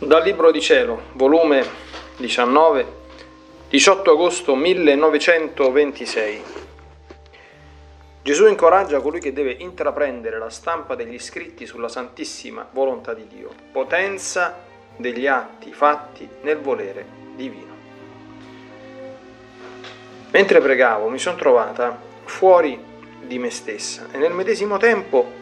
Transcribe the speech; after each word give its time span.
Dal 0.00 0.22
Libro 0.22 0.52
di 0.52 0.60
Cielo, 0.60 1.06
volume 1.14 1.66
19, 2.18 2.86
18 3.68 4.12
agosto 4.12 4.54
1926. 4.54 6.42
Gesù 8.22 8.46
incoraggia 8.46 9.00
colui 9.00 9.18
che 9.18 9.32
deve 9.32 9.56
intraprendere 9.58 10.38
la 10.38 10.50
stampa 10.50 10.94
degli 10.94 11.18
scritti 11.18 11.66
sulla 11.66 11.88
santissima 11.88 12.64
volontà 12.70 13.12
di 13.12 13.26
Dio, 13.26 13.50
potenza 13.72 14.56
degli 14.96 15.26
atti 15.26 15.72
fatti 15.72 16.28
nel 16.42 16.58
volere 16.58 17.04
divino. 17.34 17.74
Mentre 20.30 20.60
pregavo 20.60 21.08
mi 21.08 21.18
sono 21.18 21.36
trovata 21.36 22.00
fuori 22.22 22.80
di 23.20 23.38
me 23.40 23.50
stessa 23.50 24.06
e 24.12 24.18
nel 24.18 24.32
medesimo 24.32 24.76
tempo 24.76 25.37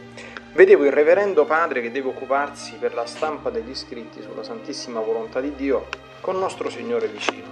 Vedevo 0.57 0.87
il 0.87 0.91
reverendo 0.91 1.45
padre 1.45 1.83
che 1.83 1.91
deve 1.91 2.09
occuparsi 2.09 2.77
per 2.77 2.95
la 2.95 3.05
stampa 3.05 3.51
degli 3.51 3.75
scritti 3.75 4.23
sulla 4.23 4.43
Santissima 4.43 5.01
Volontà 5.01 5.39
di 5.39 5.55
Dio 5.55 5.89
con 6.23 6.39
nostro 6.39 6.71
Signore 6.71 7.09
vicino, 7.09 7.47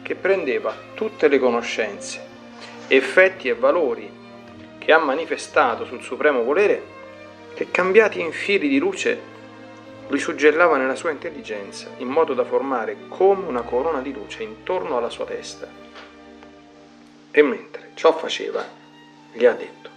che 0.00 0.14
prendeva 0.14 0.74
tutte 0.94 1.28
le 1.28 1.38
conoscenze, 1.38 2.26
effetti 2.88 3.50
e 3.50 3.54
valori 3.54 4.10
che 4.78 4.90
ha 4.90 4.96
manifestato 4.96 5.84
sul 5.84 6.00
supremo 6.00 6.42
volere, 6.42 6.82
che 7.52 7.70
cambiati 7.70 8.20
in 8.20 8.32
fili 8.32 8.68
di 8.68 8.78
luce 8.78 9.20
li 10.08 10.18
suggellava 10.18 10.78
nella 10.78 10.94
sua 10.94 11.10
intelligenza, 11.10 11.90
in 11.98 12.08
modo 12.08 12.32
da 12.32 12.44
formare 12.44 12.96
come 13.08 13.46
una 13.46 13.60
corona 13.60 14.00
di 14.00 14.14
luce 14.14 14.42
intorno 14.42 14.96
alla 14.96 15.10
sua 15.10 15.26
testa. 15.26 15.68
E 17.30 17.42
mentre 17.42 17.90
ciò 17.92 18.16
faceva, 18.16 18.64
gli 19.30 19.44
ha 19.44 19.52
detto, 19.52 19.90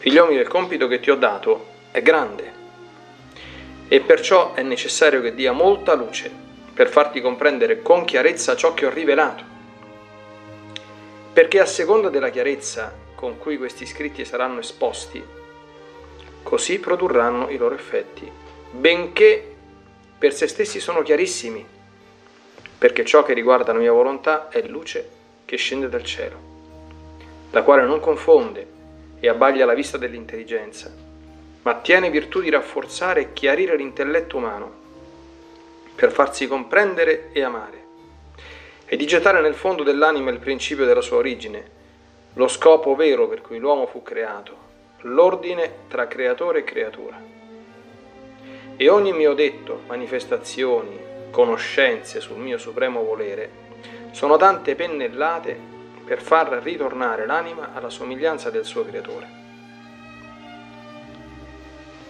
Figlio 0.00 0.24
mio, 0.24 0.40
il 0.40 0.48
compito 0.48 0.88
che 0.88 0.98
ti 0.98 1.10
ho 1.10 1.14
dato 1.14 1.66
è 1.90 2.00
grande 2.00 2.52
e 3.86 4.00
perciò 4.00 4.54
è 4.54 4.62
necessario 4.62 5.20
che 5.20 5.34
dia 5.34 5.52
molta 5.52 5.92
luce 5.92 6.32
per 6.72 6.88
farti 6.88 7.20
comprendere 7.20 7.82
con 7.82 8.06
chiarezza 8.06 8.56
ciò 8.56 8.72
che 8.72 8.86
ho 8.86 8.90
rivelato. 8.90 9.44
Perché 11.34 11.60
a 11.60 11.66
seconda 11.66 12.08
della 12.08 12.30
chiarezza 12.30 12.94
con 13.14 13.36
cui 13.36 13.58
questi 13.58 13.84
scritti 13.84 14.24
saranno 14.24 14.60
esposti, 14.60 15.22
così 16.44 16.78
produrranno 16.78 17.50
i 17.50 17.58
loro 17.58 17.74
effetti, 17.74 18.26
benché 18.70 19.54
per 20.18 20.32
se 20.32 20.46
stessi 20.46 20.80
sono 20.80 21.02
chiarissimi, 21.02 21.62
perché 22.78 23.04
ciò 23.04 23.22
che 23.22 23.34
riguarda 23.34 23.74
la 23.74 23.80
mia 23.80 23.92
volontà 23.92 24.48
è 24.48 24.62
luce 24.66 25.06
che 25.44 25.58
scende 25.58 25.90
dal 25.90 26.04
cielo, 26.04 26.38
la 27.50 27.62
quale 27.62 27.84
non 27.84 28.00
confonde 28.00 28.78
e 29.20 29.28
abbaglia 29.28 29.66
la 29.66 29.74
vista 29.74 29.98
dell'intelligenza, 29.98 30.92
ma 31.62 31.74
tiene 31.76 32.10
virtù 32.10 32.40
di 32.40 32.50
rafforzare 32.50 33.20
e 33.20 33.32
chiarire 33.32 33.76
l'intelletto 33.76 34.38
umano 34.38 34.78
per 35.94 36.10
farsi 36.10 36.48
comprendere 36.48 37.28
e 37.32 37.42
amare, 37.42 37.84
e 38.86 38.96
di 38.96 39.06
gettare 39.06 39.40
nel 39.40 39.54
fondo 39.54 39.82
dell'anima 39.82 40.30
il 40.30 40.38
principio 40.38 40.86
della 40.86 41.02
sua 41.02 41.18
origine, 41.18 41.78
lo 42.34 42.48
scopo 42.48 42.94
vero 42.94 43.28
per 43.28 43.42
cui 43.42 43.58
l'uomo 43.58 43.86
fu 43.86 44.02
creato, 44.02 44.56
l'ordine 45.02 45.70
tra 45.88 46.06
creatore 46.06 46.60
e 46.60 46.64
creatura. 46.64 47.22
E 48.76 48.88
ogni 48.88 49.12
mio 49.12 49.34
detto, 49.34 49.82
manifestazioni, 49.86 50.98
conoscenze 51.30 52.20
sul 52.20 52.38
mio 52.38 52.56
supremo 52.56 53.02
volere, 53.02 53.50
sono 54.12 54.36
tante 54.36 54.74
pennellate 54.74 55.78
per 56.10 56.20
far 56.20 56.48
ritornare 56.64 57.24
l'anima 57.24 57.70
alla 57.72 57.88
somiglianza 57.88 58.50
del 58.50 58.64
suo 58.64 58.84
creatore. 58.84 59.28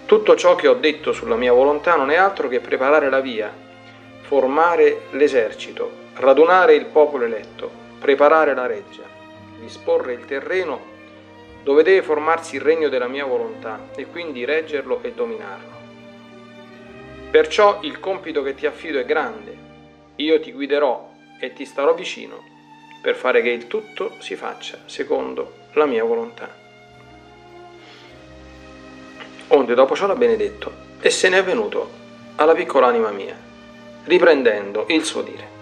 Tutto 0.06 0.34
ciò 0.36 0.54
che 0.54 0.68
ho 0.68 0.72
detto 0.72 1.12
sulla 1.12 1.36
mia 1.36 1.52
volontà 1.52 1.96
non 1.96 2.10
è 2.10 2.16
altro 2.16 2.48
che 2.48 2.60
preparare 2.60 3.10
la 3.10 3.20
via, 3.20 3.52
formare 4.22 5.02
l'esercito, 5.10 5.90
radunare 6.14 6.76
il 6.76 6.86
popolo 6.86 7.26
eletto, 7.26 7.70
preparare 7.98 8.54
la 8.54 8.64
reggia, 8.64 9.02
disporre 9.58 10.14
il 10.14 10.24
terreno 10.24 10.80
dove 11.62 11.82
deve 11.82 12.00
formarsi 12.00 12.56
il 12.56 12.62
regno 12.62 12.88
della 12.88 13.06
mia 13.06 13.26
volontà 13.26 13.88
e 13.94 14.06
quindi 14.06 14.46
reggerlo 14.46 15.00
e 15.02 15.12
dominarlo. 15.12 15.76
Perciò 17.30 17.80
il 17.82 18.00
compito 18.00 18.42
che 18.42 18.54
ti 18.54 18.64
affido 18.64 18.98
è 18.98 19.04
grande, 19.04 19.54
io 20.16 20.40
ti 20.40 20.52
guiderò 20.52 21.12
e 21.38 21.52
ti 21.52 21.66
starò 21.66 21.92
vicino 21.92 22.49
per 23.00 23.14
fare 23.16 23.40
che 23.40 23.48
il 23.48 23.66
tutto 23.66 24.16
si 24.18 24.36
faccia 24.36 24.78
secondo 24.84 25.68
la 25.72 25.86
mia 25.86 26.04
volontà. 26.04 26.48
Onde 29.48 29.74
dopo 29.74 29.96
ciò 29.96 30.06
l'ha 30.06 30.14
benedetto 30.14 30.88
e 31.00 31.10
se 31.10 31.28
ne 31.28 31.38
è 31.38 31.44
venuto 31.44 31.98
alla 32.36 32.54
piccola 32.54 32.88
anima 32.88 33.10
mia, 33.10 33.36
riprendendo 34.04 34.84
il 34.88 35.04
suo 35.04 35.22
dire. 35.22 35.58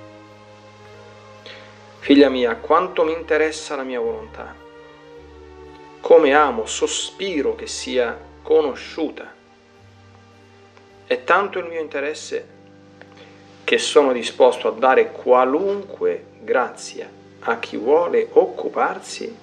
Figlia 2.00 2.28
mia, 2.28 2.56
quanto 2.56 3.04
mi 3.04 3.12
interessa 3.12 3.76
la 3.76 3.82
mia 3.82 4.00
volontà, 4.00 4.54
come 6.00 6.32
amo, 6.34 6.66
sospiro 6.66 7.54
che 7.54 7.66
sia 7.66 8.18
conosciuta. 8.42 9.34
È 11.06 11.24
tanto 11.24 11.58
il 11.58 11.66
mio 11.66 11.80
interesse 11.80 12.56
che 13.64 13.78
sono 13.78 14.12
disposto 14.12 14.68
a 14.68 14.72
dare 14.72 15.12
qualunque 15.12 16.24
grazia 16.40 17.17
a 17.40 17.58
chi 17.58 17.76
vuole 17.76 18.28
occuparsi 18.32 19.34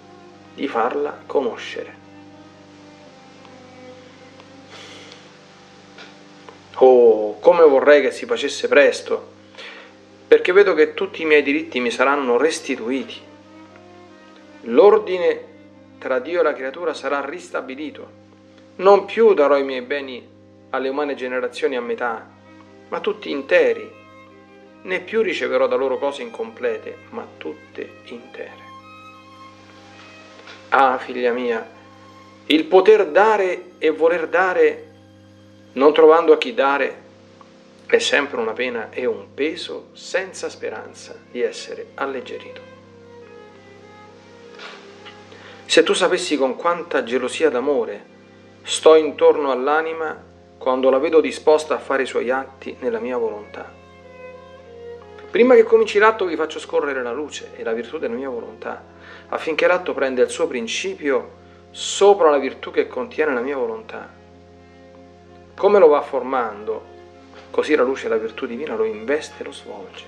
di 0.54 0.68
farla 0.68 1.22
conoscere. 1.26 2.04
Oh, 6.78 7.40
come 7.40 7.64
vorrei 7.64 8.02
che 8.02 8.12
si 8.12 8.26
facesse 8.26 8.68
presto, 8.68 9.34
perché 10.28 10.52
vedo 10.52 10.74
che 10.74 10.94
tutti 10.94 11.22
i 11.22 11.26
miei 11.26 11.42
diritti 11.42 11.80
mi 11.80 11.90
saranno 11.90 12.38
restituiti. 12.38 13.22
L'ordine 14.64 15.54
tra 15.98 16.20
Dio 16.20 16.42
e 16.42 16.44
la 16.44 16.54
creatura 16.54 16.94
sarà 16.94 17.24
ristabilito. 17.24 18.24
Non 18.78 19.06
più 19.06 19.34
darò 19.34 19.58
i 19.58 19.64
miei 19.64 19.82
beni 19.82 20.28
alle 20.72 20.90
umane 20.90 21.16
generazioni 21.16 21.78
a 21.78 21.82
metà, 21.82 22.28
ma 22.90 23.00
tutti 23.00 23.30
interi 23.30 24.04
né 24.86 25.00
più 25.00 25.22
riceverò 25.22 25.68
da 25.68 25.76
loro 25.76 25.98
cose 25.98 26.22
incomplete, 26.22 26.98
ma 27.10 27.28
tutte 27.38 28.02
intere. 28.06 28.64
Ah, 30.70 30.98
figlia 30.98 31.32
mia, 31.32 31.68
il 32.48 32.66
poter 32.66 33.08
dare 33.08 33.72
e 33.78 33.90
voler 33.90 34.28
dare, 34.28 34.92
non 35.74 35.94
trovando 35.94 36.34
a 36.34 36.38
chi 36.38 36.54
dare, 36.54 37.04
è 37.88 37.98
sempre 38.00 38.40
una 38.40 38.54
pena 38.54 38.90
e 38.92 39.06
un 39.06 39.34
peso 39.34 39.90
senza 39.94 40.50
speranza 40.50 41.16
di 41.32 41.42
essere 41.42 41.88
alleggerito. 41.96 42.74
Se 45.66 45.82
tu 45.84 45.94
sapessi 45.94 46.38
con 46.38 46.56
quanta 46.56 47.04
gelosia 47.04 47.50
d'amore 47.50 48.14
sto 48.62 48.96
intorno 48.96 49.52
all'anima 49.52 50.24
quando 50.58 50.90
la 50.90 51.00
vedo 51.00 51.22
disposta 51.22 51.76
a 51.76 51.80
fare 51.80 52.04
i 52.04 52.08
suoi 52.08 52.30
atti 52.30 52.78
nella 52.80 53.00
mia 53.00 53.18
volontà 53.18 53.84
Prima 55.36 55.54
che 55.54 55.64
cominci 55.64 56.00
l'atto 56.00 56.24
vi 56.24 56.38
faccio 56.38 56.60
scorrere 56.60 57.04
la 57.04 57.12
luce 57.12 57.52
e 57.58 57.64
la 57.64 57.74
virtù 57.74 57.98
della 57.98 58.16
mia 58.16 58.30
volontà, 58.30 58.82
affinché 59.28 59.68
l'atto 59.68 59.94
prenda 59.94 60.22
il 60.22 60.30
suo 60.30 60.48
principio 60.48 61.32
sopra 61.72 62.30
la 62.30 62.38
virtù 62.38 62.72
che 62.72 62.88
contiene 62.88 63.34
la 63.34 63.42
mia 63.42 63.58
volontà. 63.58 64.10
Come 65.54 65.78
lo 65.78 65.90
va 65.90 66.00
formando, 66.00 66.86
così 67.52 67.76
la 67.76 67.84
luce 67.84 68.06
e 68.06 68.10
la 68.10 68.16
virtù 68.16 68.46
divina 68.46 68.76
lo 68.76 68.86
investe 68.86 69.42
e 69.42 69.44
lo 69.44 69.52
svolge. 69.52 70.06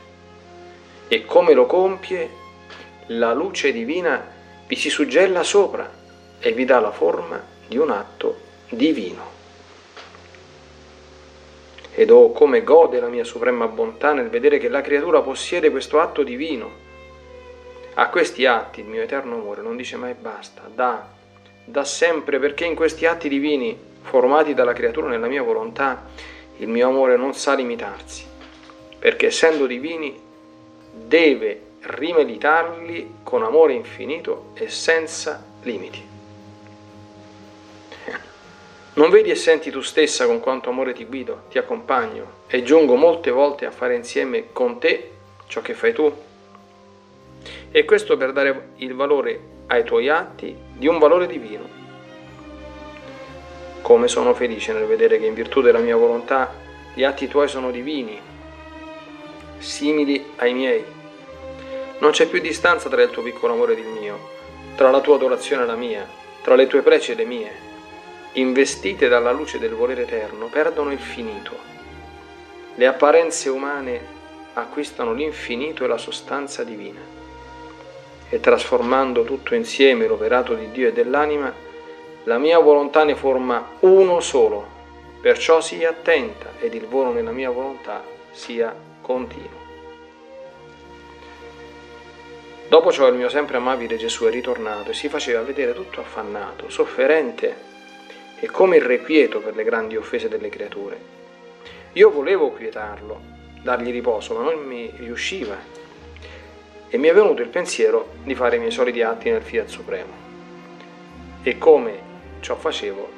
E 1.09 1.25
come 1.25 1.51
lo 1.51 1.65
compie, 1.65 2.29
la 3.07 3.33
luce 3.33 3.73
divina 3.73 4.25
vi 4.65 4.75
si 4.77 4.89
suggella 4.89 5.43
sopra 5.43 5.91
e 6.39 6.53
vi 6.53 6.63
dà 6.63 6.79
la 6.79 6.91
forma 6.91 7.43
di 7.67 7.77
un 7.77 7.91
atto 7.91 8.39
divino 8.69 9.36
ed 11.99 12.11
oh 12.11 12.31
come 12.31 12.63
gode 12.63 12.99
la 12.99 13.07
mia 13.07 13.23
suprema 13.23 13.65
bontà 13.65 14.13
nel 14.13 14.29
vedere 14.29 14.59
che 14.59 14.69
la 14.69 14.81
creatura 14.81 15.21
possiede 15.21 15.71
questo 15.71 15.99
atto 15.99 16.21
divino. 16.21 16.69
A 17.95 18.09
questi 18.09 18.45
atti 18.45 18.81
il 18.81 18.85
mio 18.85 19.01
eterno 19.01 19.33
amore 19.33 19.63
non 19.63 19.75
dice 19.75 19.95
mai 19.95 20.13
basta, 20.13 20.69
dà, 20.71 21.07
dà 21.65 21.83
sempre 21.83 22.37
perché 22.37 22.65
in 22.65 22.75
questi 22.75 23.07
atti 23.07 23.27
divini, 23.27 23.75
formati 24.03 24.53
dalla 24.53 24.73
creatura 24.73 25.07
nella 25.07 25.25
mia 25.25 25.41
volontà, 25.41 26.05
il 26.57 26.67
mio 26.67 26.87
amore 26.87 27.17
non 27.17 27.33
sa 27.33 27.55
limitarsi, 27.55 28.27
perché 28.99 29.25
essendo 29.25 29.65
divini 29.65 30.15
deve 30.91 31.61
rimeditarli 31.81 33.15
con 33.23 33.41
amore 33.41 33.73
infinito 33.73 34.51
e 34.53 34.69
senza 34.69 35.43
limiti. 35.63 36.16
Non 38.97 39.11
vedi 39.11 39.29
e 39.29 39.35
senti 39.35 39.69
tu 39.69 39.81
stessa 39.81 40.25
con 40.25 40.39
quanto 40.39 40.69
amore 40.69 40.91
ti 40.91 41.05
guido, 41.05 41.43
ti 41.51 41.59
accompagno 41.59 42.45
e 42.47 42.63
giungo 42.63 42.95
molte 42.95 43.29
volte 43.29 43.67
a 43.67 43.71
fare 43.71 43.93
insieme 43.93 44.51
con 44.51 44.79
te 44.79 45.11
ciò 45.45 45.61
che 45.61 45.75
fai 45.75 45.93
tu? 45.93 46.11
E 47.69 47.85
questo 47.85 48.17
per 48.17 48.33
dare 48.33 48.69
il 48.77 48.95
valore 48.95 49.39
ai 49.67 49.83
tuoi 49.83 50.09
atti 50.09 50.57
di 50.73 50.87
un 50.87 50.97
valore 50.97 51.27
divino. 51.27 51.69
Come 53.83 54.07
sono 54.07 54.33
felice 54.33 54.73
nel 54.73 54.87
vedere 54.87 55.19
che 55.19 55.27
in 55.27 55.35
virtù 55.35 55.61
della 55.61 55.77
mia 55.77 55.95
volontà 55.95 56.51
gli 56.95 57.03
atti 57.03 57.27
tuoi 57.27 57.47
sono 57.47 57.69
divini, 57.69 58.19
simili 59.59 60.25
ai 60.37 60.53
miei. 60.55 60.83
Non 61.99 62.09
c'è 62.09 62.25
più 62.25 62.41
distanza 62.41 62.89
tra 62.89 63.03
il 63.03 63.11
tuo 63.11 63.21
piccolo 63.21 63.53
amore 63.53 63.73
ed 63.73 63.77
il 63.77 63.99
mio, 64.01 64.17
tra 64.75 64.89
la 64.89 65.01
tua 65.01 65.17
adorazione 65.17 65.61
e 65.61 65.65
la 65.67 65.75
mia, 65.75 66.09
tra 66.41 66.55
le 66.55 66.65
tue 66.65 66.81
prece 66.81 67.11
e 67.11 67.15
le 67.15 67.25
mie. 67.25 67.66
Investite 68.37 69.07
dalla 69.07 69.31
luce 69.31 69.57
del 69.57 69.73
volere 69.73 70.03
eterno, 70.03 70.45
perdono 70.45 70.91
il 70.91 70.99
finito. 70.99 71.57
Le 72.75 72.85
apparenze 72.85 73.49
umane 73.49 73.99
acquistano 74.53 75.13
l'infinito 75.13 75.83
e 75.83 75.87
la 75.87 75.97
sostanza 75.97 76.63
divina. 76.63 76.99
E 78.29 78.39
trasformando 78.39 79.23
tutto 79.23 79.55
insieme 79.55 80.05
l'operato 80.05 80.53
di 80.53 80.69
Dio 80.69 80.89
e 80.89 80.93
dell'anima, 80.93 81.51
la 82.25 82.37
mia 82.37 82.59
volontà 82.59 83.03
ne 83.03 83.15
forma 83.15 83.71
uno 83.79 84.19
solo. 84.19 84.75
Perciò 85.19 85.59
sii 85.59 85.85
attenta 85.85 86.51
ed 86.59 86.75
il 86.75 86.85
volo 86.85 87.11
nella 87.11 87.31
mia 87.31 87.49
volontà 87.49 88.03
sia 88.29 88.71
continuo. 89.01 89.65
Dopo 92.67 92.91
ciò 92.91 93.07
il 93.07 93.15
mio 93.15 93.29
sempre 93.29 93.57
amabile 93.57 93.97
Gesù 93.97 94.25
è 94.25 94.29
ritornato 94.29 94.91
e 94.91 94.93
si 94.93 95.09
faceva 95.09 95.41
vedere 95.41 95.73
tutto 95.73 96.01
affannato, 96.01 96.69
sofferente 96.69 97.76
e 98.39 98.47
come 98.47 98.77
irrequieto 98.77 99.39
per 99.39 99.55
le 99.55 99.63
grandi 99.63 99.95
offese 99.95 100.27
delle 100.27 100.49
creature. 100.49 101.15
Io 101.93 102.11
volevo 102.11 102.51
quietarlo, 102.51 103.19
dargli 103.61 103.91
riposo, 103.91 104.33
ma 104.35 104.43
non 104.43 104.63
mi 104.63 104.91
riusciva 104.97 105.57
e 106.89 106.97
mi 106.97 107.07
è 107.07 107.13
venuto 107.13 107.41
il 107.41 107.49
pensiero 107.49 108.13
di 108.23 108.35
fare 108.35 108.55
i 108.55 108.59
miei 108.59 108.71
soliti 108.71 109.01
atti 109.01 109.29
nel 109.29 109.41
Fiat 109.41 109.67
Supremo. 109.67 110.25
E 111.43 111.57
come 111.57 111.99
ciò 112.39 112.55
facevo, 112.55 113.09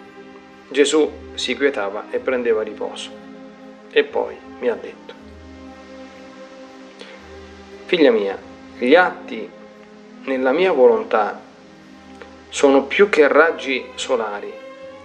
Gesù 0.69 1.11
si 1.33 1.55
quietava 1.55 2.05
e 2.09 2.19
prendeva 2.19 2.61
riposo. 2.61 3.11
E 3.91 4.03
poi 4.03 4.35
mi 4.59 4.69
ha 4.69 4.75
detto, 4.75 5.13
Figlia 7.85 8.11
mia, 8.11 8.37
gli 8.77 8.93
atti 8.93 9.49
nella 10.25 10.51
mia 10.51 10.71
volontà 10.71 11.41
sono 12.49 12.83
più 12.83 13.09
che 13.09 13.27
raggi 13.27 13.83
solari, 13.95 14.53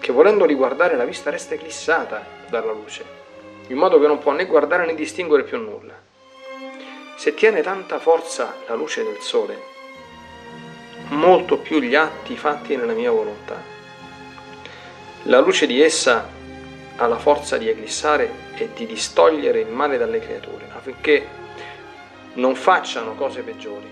che 0.05 0.12
volendoli 0.12 0.53
guardare 0.53 0.97
la 0.97 1.06
vista 1.06 1.31
resta 1.31 1.55
eclissata 1.55 2.27
dalla 2.51 2.73
luce, 2.73 3.03
in 3.69 3.79
modo 3.79 3.99
che 3.99 4.06
non 4.06 4.19
può 4.19 4.33
né 4.33 4.45
guardare 4.45 4.85
né 4.85 4.95
distinguere 4.95 5.45
più 5.45 5.56
nulla. 5.56 5.95
Se 7.17 7.33
tiene 7.33 7.62
tanta 7.62 7.99
forza 7.99 8.55
la 8.67 8.75
luce 8.75 9.03
del 9.03 9.17
sole, 9.21 9.59
molto 11.09 11.56
più 11.56 11.81
gli 11.81 11.95
atti 11.95 12.37
fatti 12.37 12.77
nella 12.77 12.93
mia 12.93 13.11
volontà. 13.11 13.59
La 15.23 15.41
luce 15.41 15.67
di 15.67 15.81
essa 15.81 16.29
ha 16.97 17.07
la 17.07 17.19
forza 17.19 17.57
di 17.57 17.71
eclissare 17.71 18.31
e 18.57 18.75
di 18.75 18.85
distogliere 18.85 19.61
il 19.61 19.69
male 19.69 19.97
dalle 19.97 20.19
creature, 20.19 20.69
affinché 20.71 21.27
non 22.35 22.55
facciano 22.55 23.15
cose 23.15 23.41
peggiori 23.41 23.91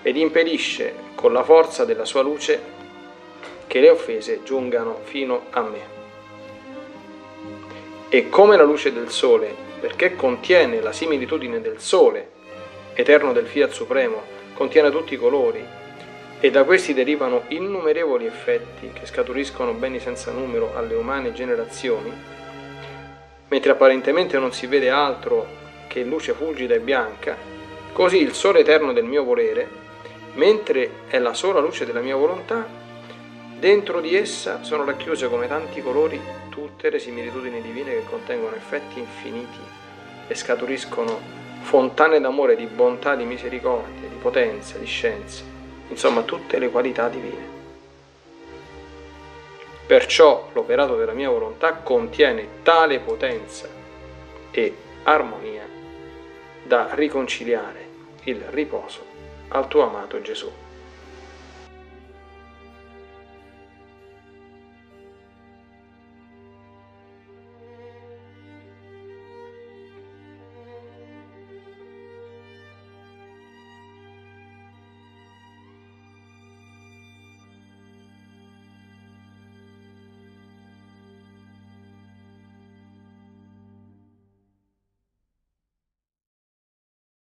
ed 0.00 0.16
impedisce 0.16 0.94
con 1.14 1.34
la 1.34 1.42
forza 1.42 1.84
della 1.84 2.06
sua 2.06 2.22
luce 2.22 2.78
che 3.70 3.78
le 3.78 3.90
offese 3.90 4.40
giungano 4.42 4.98
fino 5.04 5.42
a 5.50 5.60
me. 5.62 5.78
E 8.08 8.28
come 8.28 8.56
la 8.56 8.64
luce 8.64 8.92
del 8.92 9.10
sole, 9.10 9.54
perché 9.78 10.16
contiene 10.16 10.80
la 10.80 10.90
similitudine 10.90 11.60
del 11.60 11.78
sole, 11.78 12.30
eterno 12.94 13.32
del 13.32 13.46
Fiat 13.46 13.70
Supremo, 13.70 14.24
contiene 14.54 14.90
tutti 14.90 15.14
i 15.14 15.16
colori, 15.16 15.64
e 16.40 16.50
da 16.50 16.64
questi 16.64 16.94
derivano 16.94 17.44
innumerevoli 17.46 18.26
effetti 18.26 18.90
che 18.92 19.06
scaturiscono 19.06 19.72
beni 19.74 20.00
senza 20.00 20.32
numero 20.32 20.72
alle 20.74 20.96
umane 20.96 21.32
generazioni, 21.32 22.12
mentre 23.46 23.70
apparentemente 23.70 24.36
non 24.40 24.52
si 24.52 24.66
vede 24.66 24.90
altro 24.90 25.46
che 25.86 26.02
luce 26.02 26.32
fulgida 26.32 26.74
e 26.74 26.80
bianca, 26.80 27.36
così 27.92 28.20
il 28.20 28.32
sole 28.34 28.58
eterno 28.58 28.92
del 28.92 29.04
mio 29.04 29.22
volere, 29.22 29.68
mentre 30.34 30.90
è 31.06 31.20
la 31.20 31.34
sola 31.34 31.60
luce 31.60 31.86
della 31.86 32.00
mia 32.00 32.16
volontà, 32.16 32.88
dentro 33.60 34.00
di 34.00 34.16
essa 34.16 34.62
sono 34.62 34.84
racchiuse 34.84 35.28
come 35.28 35.46
tanti 35.46 35.82
colori 35.82 36.18
tutte 36.48 36.88
le 36.88 36.98
similitudini 36.98 37.60
divine 37.60 37.92
che 37.92 38.04
contengono 38.04 38.56
effetti 38.56 38.98
infiniti 38.98 39.58
e 40.26 40.34
scaturiscono 40.34 41.38
fontane 41.60 42.18
d'amore, 42.20 42.56
di 42.56 42.64
bontà, 42.64 43.14
di 43.14 43.24
misericordia, 43.24 44.08
di 44.08 44.16
potenza, 44.16 44.78
di 44.78 44.86
scienza, 44.86 45.44
insomma 45.88 46.22
tutte 46.22 46.58
le 46.58 46.70
qualità 46.70 47.08
divine. 47.08 47.58
Perciò 49.86 50.48
l'operato 50.54 50.96
della 50.96 51.12
mia 51.12 51.28
volontà 51.28 51.74
contiene 51.74 52.62
tale 52.62 52.98
potenza 53.00 53.68
e 54.50 54.74
armonia 55.02 55.68
da 56.62 56.88
riconciliare 56.92 57.88
il 58.24 58.40
riposo 58.50 59.04
al 59.48 59.68
tuo 59.68 59.82
amato 59.82 60.22
Gesù. 60.22 60.50